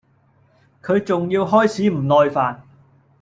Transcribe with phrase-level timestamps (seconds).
[0.81, 2.61] 佢仲要開始唔耐煩